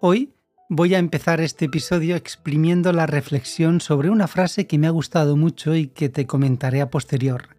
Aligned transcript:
Hoy 0.00 0.34
voy 0.68 0.94
a 0.94 0.98
empezar 0.98 1.40
este 1.40 1.64
episodio 1.64 2.16
exprimiendo 2.16 2.92
la 2.92 3.06
reflexión 3.06 3.80
sobre 3.80 4.10
una 4.10 4.28
frase 4.28 4.66
que 4.66 4.78
me 4.78 4.86
ha 4.86 4.90
gustado 4.90 5.36
mucho 5.36 5.74
y 5.74 5.88
que 5.88 6.08
te 6.08 6.26
comentaré 6.26 6.80
a 6.80 6.90
posterior. 6.90 7.56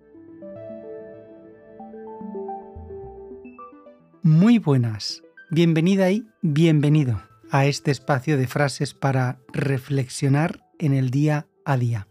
Muy 4.23 4.59
buenas, 4.59 5.23
bienvenida 5.49 6.11
y 6.11 6.27
bienvenido 6.41 7.21
a 7.49 7.65
este 7.65 7.91
espacio 7.91 8.37
de 8.37 8.47
frases 8.47 8.93
para 8.93 9.39
reflexionar 9.53 10.61
en 10.79 10.93
el 10.93 11.09
día 11.09 11.47
a 11.65 11.77
día. 11.77 12.07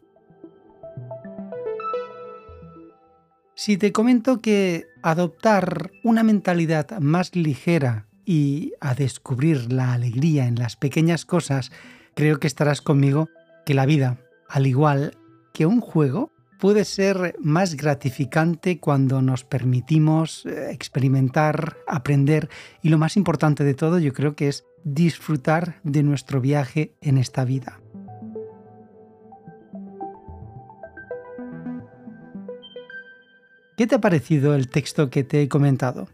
Si 3.59 3.79
te 3.79 3.91
comento 3.91 4.42
que 4.42 4.84
adoptar 5.02 5.91
una 6.05 6.23
mentalidad 6.23 7.01
más 7.01 7.34
ligera 7.34 8.06
y 8.27 8.74
a 8.82 8.95
descubrir 8.95 9.73
la 9.73 9.95
alegría 9.95 10.46
en 10.46 10.56
las 10.56 10.77
pequeñas 10.77 11.24
cosas, 11.24 11.73
creo 12.15 12.38
que 12.38 12.48
estarás 12.48 12.82
conmigo 12.82 13.30
que 13.65 13.73
la 13.73 13.87
vida, 13.87 14.19
al 14.51 14.66
igual 14.66 15.16
que 15.55 15.65
un 15.65 15.80
juego, 15.80 16.30
puede 16.59 16.84
ser 16.84 17.34
más 17.41 17.77
gratificante 17.77 18.79
cuando 18.79 19.23
nos 19.23 19.45
permitimos 19.45 20.45
eh, 20.45 20.70
experimentar, 20.70 21.79
aprender 21.88 22.51
y 22.82 22.91
lo 22.91 22.98
más 22.98 23.16
importante 23.16 23.65
de 23.65 23.73
todo 23.73 23.98
yo 23.98 24.12
creo 24.12 24.37
que 24.37 24.48
es 24.48 24.66
disfrutar 24.84 25.80
de 25.82 26.02
nuestro 26.02 26.43
viaje 26.43 26.93
en 27.01 27.16
esta 27.16 27.46
vida. 27.46 27.80
¿Qué 33.77 33.87
te 33.87 33.97
ha 33.97 34.01
parecido 34.01 34.55
el 34.55 34.69
texto 34.69 35.11
que 35.11 35.23
te 35.23 35.43
he 35.43 35.48
comentado? 35.48 36.09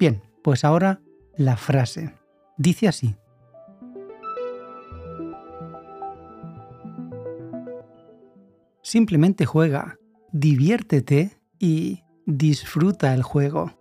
Bien, 0.00 0.22
pues 0.42 0.64
ahora 0.64 1.00
la 1.36 1.58
frase. 1.58 2.14
Dice 2.56 2.88
así. 2.88 3.14
Simplemente 8.80 9.44
juega, 9.44 9.98
diviértete 10.32 11.36
y 11.58 12.04
disfruta 12.24 13.12
el 13.12 13.22
juego. 13.22 13.72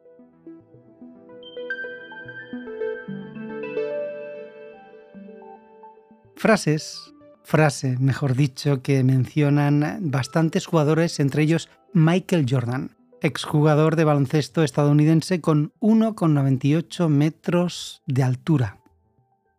Frases, 6.35 7.04
frase, 7.45 7.97
mejor 7.99 8.35
dicho, 8.35 8.81
que 8.81 9.03
mencionan 9.03 9.99
bastantes 10.01 10.65
jugadores, 10.65 11.19
entre 11.19 11.43
ellos 11.43 11.69
Michael 11.93 12.45
Jordan 12.49 12.91
exjugador 13.21 13.95
de 13.95 14.03
baloncesto 14.03 14.63
estadounidense 14.63 15.41
con 15.41 15.73
1,98 15.79 17.07
metros 17.07 18.03
de 18.05 18.23
altura. 18.23 18.77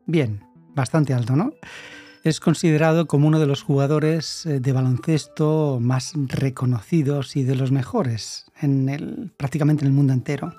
Bien, 0.07 0.45
bastante 0.75 1.15
alto, 1.15 1.35
¿no? 1.35 1.53
Es 2.23 2.41
considerado 2.41 3.07
como 3.07 3.29
uno 3.29 3.39
de 3.39 3.47
los 3.47 3.63
jugadores 3.63 4.47
eh, 4.47 4.61
de 4.61 4.73
baloncesto 4.73 5.79
más 5.81 6.13
reconocidos 6.15 7.37
y 7.37 7.45
de 7.45 7.57
los 7.57 7.73
mejores 7.73 8.47
en 8.61 8.89
el, 8.89 9.33
prácticamente 9.37 9.85
en 9.85 9.89
el 9.89 9.95
mundo 9.95 10.13
entero. 10.13 10.53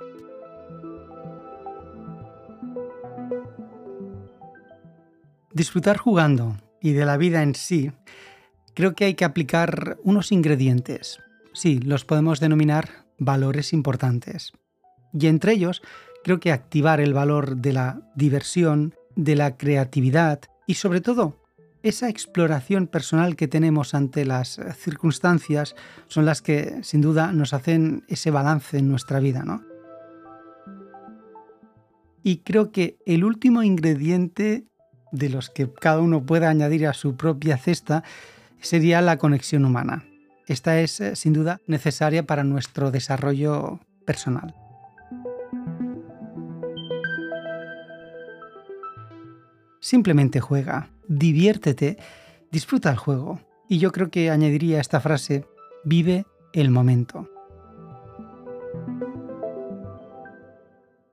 Disfrutar 5.53 5.97
jugando 5.97 6.57
y 6.81 6.93
de 6.93 7.05
la 7.05 7.17
vida 7.17 7.43
en 7.43 7.55
sí, 7.55 7.91
creo 8.73 8.95
que 8.95 9.05
hay 9.05 9.13
que 9.15 9.25
aplicar 9.25 9.97
unos 10.03 10.31
ingredientes 10.31 11.19
sí, 11.57 11.79
los 11.79 12.05
podemos 12.05 12.39
denominar 12.39 13.05
valores 13.17 13.73
importantes. 13.73 14.53
Y 15.11 15.25
entre 15.27 15.53
ellos, 15.53 15.81
creo 16.23 16.39
que 16.39 16.51
activar 16.51 17.01
el 17.01 17.13
valor 17.13 17.57
de 17.57 17.73
la 17.73 18.01
diversión, 18.15 18.93
de 19.15 19.35
la 19.35 19.57
creatividad 19.57 20.41
y 20.67 20.75
sobre 20.75 21.01
todo 21.01 21.41
esa 21.81 22.09
exploración 22.09 22.85
personal 22.85 23.35
que 23.35 23.47
tenemos 23.47 23.93
ante 23.95 24.25
las 24.25 24.59
circunstancias 24.77 25.75
son 26.07 26.25
las 26.25 26.41
que 26.41 26.83
sin 26.83 27.01
duda 27.01 27.31
nos 27.31 27.53
hacen 27.53 28.03
ese 28.07 28.29
balance 28.29 28.77
en 28.77 28.89
nuestra 28.89 29.19
vida, 29.19 29.43
¿no? 29.43 29.63
Y 32.23 32.39
creo 32.39 32.71
que 32.71 32.97
el 33.05 33.23
último 33.23 33.63
ingrediente 33.63 34.65
de 35.11 35.29
los 35.29 35.49
que 35.49 35.71
cada 35.71 35.99
uno 35.99 36.25
pueda 36.25 36.49
añadir 36.49 36.87
a 36.87 36.93
su 36.93 37.15
propia 37.15 37.57
cesta 37.57 38.03
sería 38.59 39.01
la 39.01 39.17
conexión 39.17 39.65
humana. 39.65 40.05
Esta 40.47 40.79
es 40.79 40.99
eh, 40.99 41.15
sin 41.15 41.33
duda 41.33 41.59
necesaria 41.67 42.25
para 42.25 42.43
nuestro 42.43 42.91
desarrollo 42.91 43.79
personal. 44.05 44.55
Simplemente 49.79 50.39
juega, 50.39 50.89
diviértete, 51.07 51.97
disfruta 52.51 52.89
el 52.89 52.97
juego. 52.97 53.39
Y 53.69 53.79
yo 53.79 53.91
creo 53.91 54.09
que 54.09 54.29
añadiría 54.29 54.79
esta 54.79 54.99
frase, 55.01 55.45
vive 55.83 56.25
el 56.53 56.71
momento. 56.71 57.29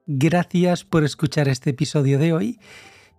Gracias 0.06 0.84
por 0.84 1.02
escuchar 1.02 1.48
este 1.48 1.70
episodio 1.70 2.18
de 2.18 2.32
hoy 2.32 2.60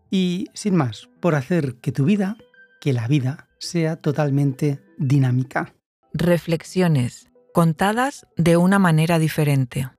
y, 0.09 0.47
sin 0.53 0.75
más, 0.75 1.09
por 1.19 1.35
hacer 1.35 1.75
que 1.75 1.91
tu 1.91 2.05
vida, 2.05 2.38
que 2.81 2.93
la 2.93 3.07
vida, 3.07 3.47
sea 3.59 3.95
totalmente 3.95 4.81
dinámica. 4.97 5.73
Reflexiones 6.13 7.29
contadas 7.53 8.27
de 8.35 8.57
una 8.57 8.79
manera 8.79 9.17
diferente. 9.17 9.89